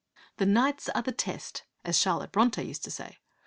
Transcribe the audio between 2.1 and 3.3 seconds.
Brontë used to say.